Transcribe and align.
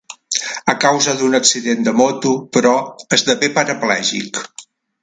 A 0.71 0.73
causa 0.85 1.13
d'un 1.19 1.39
accident 1.41 1.85
de 1.89 1.95
moto, 2.01 2.35
però, 2.59 2.75
esdevé 3.21 3.53
paraplègic. 3.61 4.43